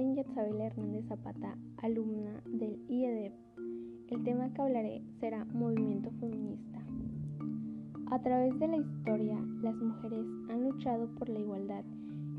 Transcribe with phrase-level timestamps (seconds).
[0.00, 3.34] Marín Hernández Zapata, alumna del IEDEP.
[4.08, 6.78] El tema que hablaré será movimiento feminista.
[8.10, 11.84] A través de la historia, las mujeres han luchado por la igualdad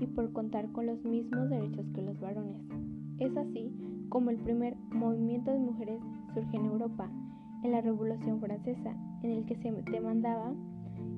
[0.00, 2.62] y por contar con los mismos derechos que los varones.
[3.18, 3.70] Es así
[4.08, 6.00] como el primer movimiento de mujeres
[6.32, 7.10] surge en Europa,
[7.62, 10.54] en la Revolución Francesa, en el que se demandaba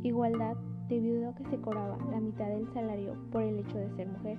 [0.03, 0.56] igualdad
[0.89, 4.39] debido a que se cobraba la mitad del salario por el hecho de ser mujer.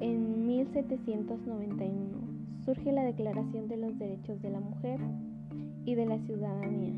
[0.00, 2.18] En 1791
[2.64, 4.98] surge la Declaración de los Derechos de la Mujer
[5.84, 6.94] y de la Ciudadanía.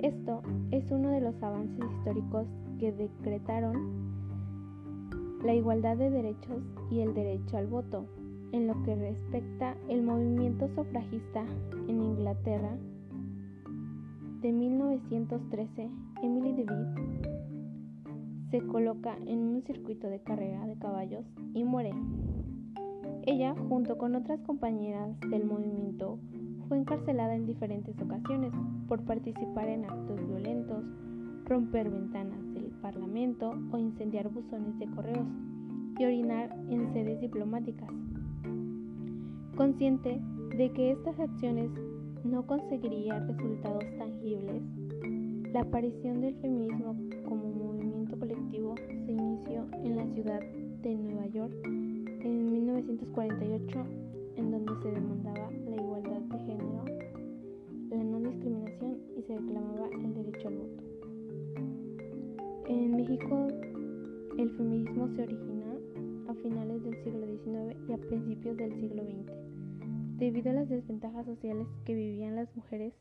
[0.00, 2.46] Esto es uno de los avances históricos
[2.78, 4.12] que decretaron
[5.44, 8.04] la igualdad de derechos y el derecho al voto.
[8.52, 11.42] En lo que respecta el movimiento sufragista
[11.88, 12.76] en Inglaterra
[14.42, 15.88] de 1913,
[16.22, 17.31] Emily DeVitt
[18.52, 21.94] se coloca en un circuito de carrera de caballos y muere.
[23.24, 26.18] Ella, junto con otras compañeras del movimiento,
[26.68, 28.52] fue encarcelada en diferentes ocasiones
[28.88, 30.84] por participar en actos violentos,
[31.46, 35.26] romper ventanas del Parlamento o incendiar buzones de correos
[35.98, 37.88] y orinar en sedes diplomáticas.
[39.56, 40.20] Consciente
[40.58, 41.70] de que estas acciones
[42.22, 44.62] no conseguirían resultados tangibles,
[45.54, 46.96] la aparición del feminismo
[51.44, 53.84] En 1948,
[54.36, 56.84] en donde se demandaba la igualdad de género,
[57.90, 60.82] la no discriminación y se reclamaba el derecho al voto.
[62.68, 63.48] En México,
[64.38, 65.74] el feminismo se origina
[66.28, 69.32] a finales del siglo XIX y a principios del siglo XX.
[70.18, 72.94] Debido a las desventajas sociales que vivían las mujeres,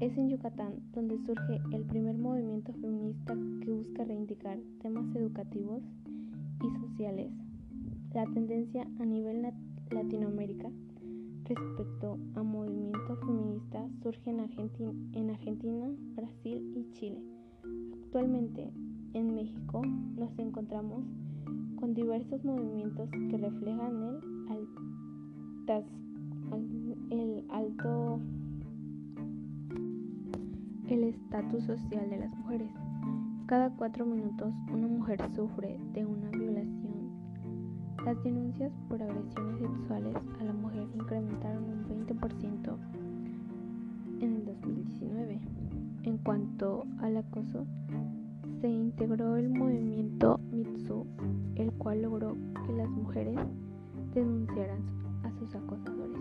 [0.00, 5.82] es en Yucatán donde surge el primer movimiento feminista que busca reivindicar temas educativos
[6.62, 7.30] y sociales.
[8.14, 9.46] La tendencia a nivel
[9.90, 10.70] Latinoamérica
[11.44, 17.22] respecto a movimiento feminista surge en Argentina, en Argentina, Brasil y Chile.
[18.04, 18.72] Actualmente
[19.14, 19.82] en México
[20.16, 21.04] nos encontramos
[21.78, 24.20] con diversos movimientos que reflejan
[26.52, 28.20] el, el alto
[30.88, 32.70] el estatus social de las mujeres.
[33.46, 36.45] Cada cuatro minutos una mujer sufre de una violación.
[38.06, 42.76] Las denuncias por agresiones sexuales a la mujer incrementaron un 20%
[44.20, 45.40] en el 2019.
[46.04, 47.66] En cuanto al acoso,
[48.60, 51.04] se integró el movimiento Mitsu,
[51.56, 53.40] el cual logró que las mujeres
[54.14, 54.82] denunciaran
[55.24, 56.20] a sus acosadores.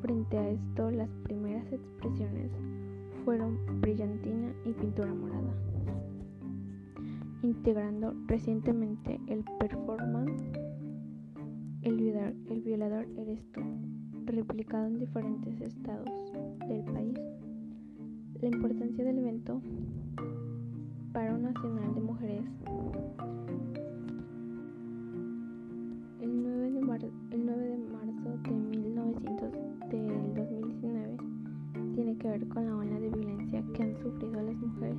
[0.00, 2.52] Frente a esto, las primeras expresiones
[3.24, 5.54] fueron brillantina y pintura morada,
[7.42, 10.42] integrando recientemente el performance
[11.82, 11.96] el
[12.62, 13.60] violador, el eres tú,
[14.26, 16.08] replicado en diferentes estados
[16.68, 17.18] del país.
[18.40, 19.60] La importancia del evento
[21.12, 22.44] paro nacional de mujeres
[26.20, 29.52] el 9 de, mar el 9 de marzo de 1900
[29.90, 31.16] del 2019
[31.94, 34.98] tiene que ver con la ola de violencia que han sufrido las mujeres,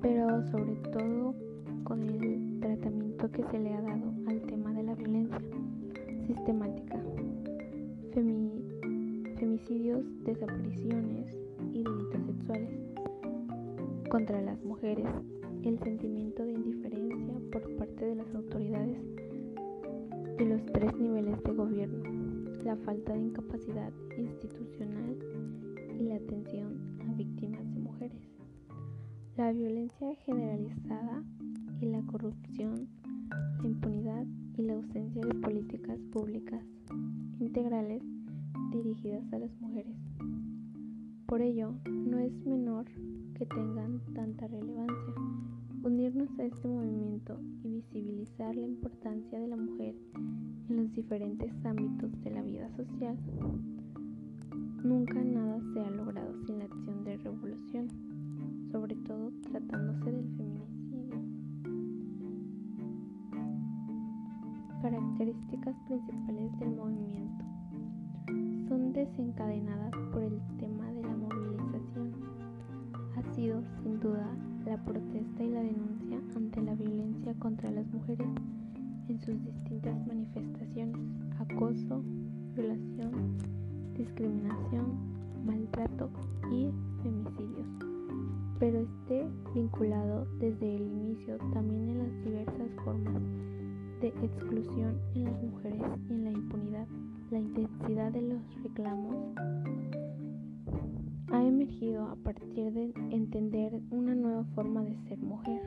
[0.00, 1.34] pero sobre todo
[1.84, 5.40] con el tratamiento que se le ha dado al tema de la violencia
[6.26, 7.00] sistemática,
[9.38, 11.36] femicidios, desapariciones
[11.72, 12.70] y delitos sexuales
[14.08, 15.06] contra las mujeres,
[15.64, 18.98] el sentimiento de indiferencia por parte de las autoridades
[20.38, 22.02] de los tres niveles de gobierno,
[22.64, 25.16] la falta de incapacidad institucional
[25.98, 26.78] y la atención
[27.08, 27.79] a víctimas.
[29.40, 31.24] La violencia generalizada
[31.80, 32.88] y la corrupción,
[33.62, 34.26] la impunidad
[34.58, 36.62] y la ausencia de políticas públicas
[37.38, 38.02] integrales
[38.70, 39.96] dirigidas a las mujeres.
[41.24, 42.84] Por ello, no es menor
[43.32, 45.14] que tengan tanta relevancia
[45.84, 49.94] unirnos a este movimiento y visibilizar la importancia de la mujer
[50.68, 53.16] en los diferentes ámbitos de la vida social.
[54.84, 58.09] Nunca nada se ha logrado sin la acción de revolución,
[58.72, 61.20] sobre todo tratándose del feminicidio.
[64.82, 67.44] Características principales del movimiento
[68.68, 72.12] son desencadenadas por el tema de la movilización.
[73.16, 74.26] Ha sido, sin duda,
[74.64, 78.28] la protesta y la denuncia ante la violencia contra las mujeres
[79.08, 81.00] en sus distintas manifestaciones,
[81.40, 82.02] acoso,
[82.54, 83.36] violación,
[83.96, 84.86] discriminación,
[85.44, 86.10] maltrato
[86.52, 86.70] y
[87.02, 87.66] femicidios,
[88.60, 93.22] pero esté vinculado desde el inicio también en las diversas formas
[94.02, 96.86] de exclusión en las mujeres y en la impunidad.
[97.30, 99.14] La intensidad de los reclamos
[101.32, 105.62] ha emergido a partir de entender una nueva forma de ser mujer.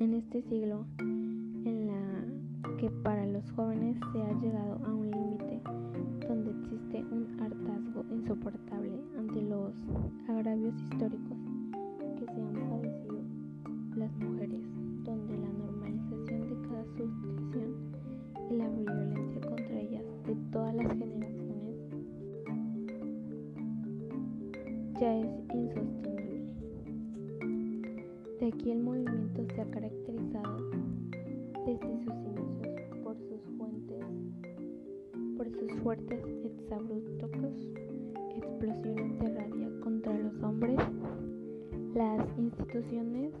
[0.00, 5.60] En este siglo, en la que para los jóvenes se ha llegado a un límite
[6.26, 9.72] donde existe un hartazgo insoportable ante los
[10.28, 11.37] agravios históricos
[18.50, 21.76] la violencia contra ellas de todas las generaciones
[24.98, 26.44] ya es insostenible.
[28.40, 30.70] De aquí el movimiento se ha caracterizado
[31.66, 34.04] desde sus inicios por sus fuentes,
[35.36, 37.30] por sus fuertes exabruptos,
[38.34, 40.78] explosiones de rabia contra los hombres,
[41.94, 43.32] las instituciones,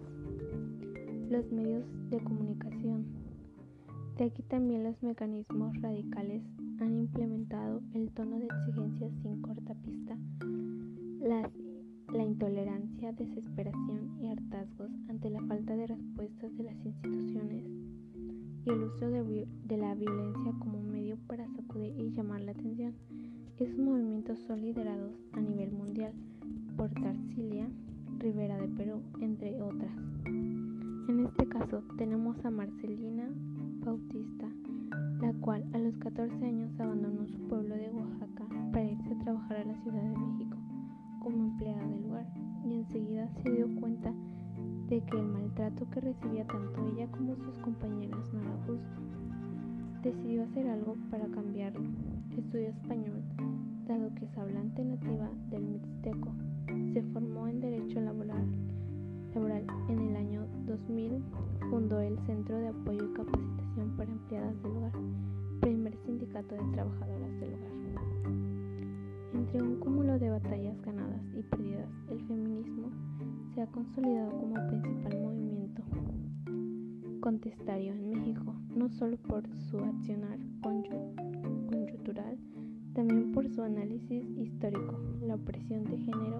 [1.28, 3.17] los medios de comunicación.
[4.18, 6.42] De aquí también los mecanismos radicales
[6.80, 10.18] han implementado el tono de exigencia sin cortapista,
[11.22, 11.48] las
[12.12, 17.64] la intolerancia, desesperación y hartazgos ante la falta de respuestas de las instituciones
[18.64, 22.94] y el uso de, la violencia como medio para sacudir y llamar la atención.
[23.58, 26.12] Esos movimientos son liderados a nivel mundial
[26.76, 27.68] por Tarsilia
[28.18, 29.92] Rivera de Perú, entre otras.
[30.24, 33.28] En este caso tenemos a Marcelina
[33.88, 34.46] Bautista,
[35.22, 39.56] la cual a los 14 años abandonó su pueblo de Oaxaca para irse a trabajar
[39.56, 40.58] a la Ciudad de México
[41.22, 42.26] como empleada del lugar
[42.66, 44.12] y enseguida se dio cuenta
[44.90, 49.00] de que el maltrato que recibía tanto ella como sus compañeras no era justo.
[50.02, 51.88] Decidió hacer algo para cambiarlo.
[52.36, 53.22] Estudió español,
[53.86, 56.34] dado que es hablante nativa del Mixteco.
[56.92, 58.48] Se formó en Derecho Laboral,
[59.34, 60.07] laboral en el
[60.86, 61.22] 2000.
[61.70, 64.92] Fundó el Centro de Apoyo y Capacitación para Empleadas del Hogar,
[65.60, 67.68] primer sindicato de trabajadoras del hogar.
[69.34, 72.90] Entre un cúmulo de batallas ganadas y perdidas, el feminismo
[73.54, 75.82] se ha consolidado como principal movimiento
[77.20, 82.38] contestario en México, no solo por su accionar coyuntural,
[82.94, 86.38] también por su análisis histórico, la opresión de género,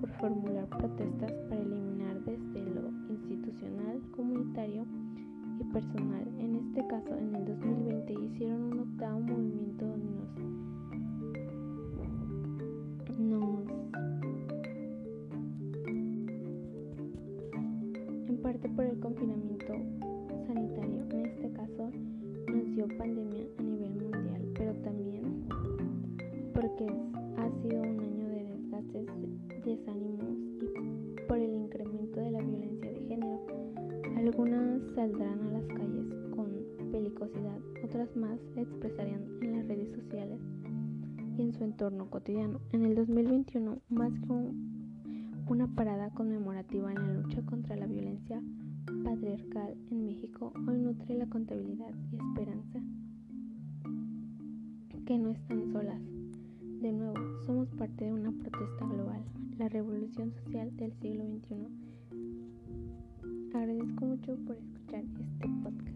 [0.00, 2.73] por formular protestas para eliminar desde lo
[3.28, 4.84] institucional, comunitario
[5.60, 6.26] y personal.
[6.38, 10.54] En este caso, en el 2020 hicieron un octavo movimiento donde nos
[13.18, 13.64] nos
[18.28, 19.72] en parte por el confinamiento
[20.46, 21.90] sanitario en este caso
[22.52, 25.44] nos dio pandemia a nivel mundial pero también
[26.52, 26.86] porque
[27.36, 29.06] ha sido un año de desgastes
[29.64, 30.33] desánimos
[34.24, 36.48] algunas saldrán a las calles con
[36.90, 40.40] pelicosidad otras más expresarían en las redes sociales
[41.36, 42.58] y en su entorno cotidiano.
[42.72, 44.32] En el 2021, más que
[45.46, 48.42] una parada conmemorativa en la lucha contra la violencia
[49.04, 52.80] patriarcal en México, hoy nutre la contabilidad y esperanza
[55.04, 56.00] que no están solas.
[56.80, 59.22] De nuevo, somos parte de una protesta global,
[59.58, 61.93] la revolución social del siglo XXI.
[63.54, 65.93] Agradezco mucho por escuchar este podcast.